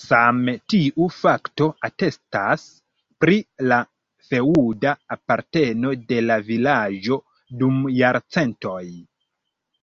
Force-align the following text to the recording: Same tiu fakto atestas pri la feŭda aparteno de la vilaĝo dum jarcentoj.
Same 0.00 0.52
tiu 0.72 1.06
fakto 1.14 1.66
atestas 1.88 2.66
pri 3.24 3.34
la 3.72 3.78
feŭda 4.28 4.92
aparteno 5.18 5.94
de 6.14 6.22
la 6.30 6.40
vilaĝo 6.52 7.20
dum 7.64 7.82
jarcentoj. 7.98 8.82